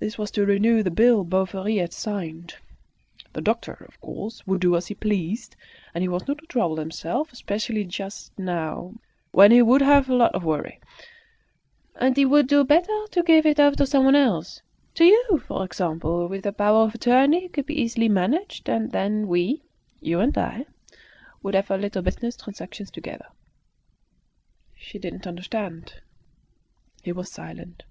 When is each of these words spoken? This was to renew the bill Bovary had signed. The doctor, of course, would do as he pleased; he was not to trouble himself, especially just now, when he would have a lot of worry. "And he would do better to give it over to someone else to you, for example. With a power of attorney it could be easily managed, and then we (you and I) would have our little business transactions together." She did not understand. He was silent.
This 0.00 0.18
was 0.18 0.32
to 0.32 0.44
renew 0.44 0.82
the 0.82 0.90
bill 0.90 1.22
Bovary 1.22 1.76
had 1.76 1.92
signed. 1.92 2.54
The 3.34 3.40
doctor, 3.40 3.86
of 3.88 4.00
course, 4.00 4.44
would 4.48 4.60
do 4.60 4.74
as 4.74 4.88
he 4.88 4.96
pleased; 4.96 5.54
he 5.94 6.08
was 6.08 6.26
not 6.26 6.38
to 6.38 6.46
trouble 6.46 6.78
himself, 6.78 7.30
especially 7.32 7.84
just 7.84 8.36
now, 8.36 8.94
when 9.30 9.52
he 9.52 9.62
would 9.62 9.80
have 9.80 10.08
a 10.08 10.14
lot 10.16 10.34
of 10.34 10.42
worry. 10.42 10.80
"And 11.94 12.16
he 12.16 12.24
would 12.24 12.48
do 12.48 12.64
better 12.64 13.04
to 13.12 13.22
give 13.22 13.46
it 13.46 13.60
over 13.60 13.76
to 13.76 13.86
someone 13.86 14.16
else 14.16 14.60
to 14.94 15.04
you, 15.04 15.40
for 15.46 15.64
example. 15.64 16.26
With 16.26 16.44
a 16.44 16.52
power 16.52 16.82
of 16.86 16.96
attorney 16.96 17.44
it 17.44 17.52
could 17.52 17.66
be 17.66 17.80
easily 17.80 18.08
managed, 18.08 18.68
and 18.68 18.90
then 18.90 19.28
we 19.28 19.62
(you 20.00 20.18
and 20.18 20.36
I) 20.36 20.66
would 21.44 21.54
have 21.54 21.70
our 21.70 21.78
little 21.78 22.02
business 22.02 22.36
transactions 22.36 22.90
together." 22.90 23.26
She 24.74 24.98
did 24.98 25.12
not 25.14 25.28
understand. 25.28 26.00
He 27.04 27.12
was 27.12 27.30
silent. 27.30 27.84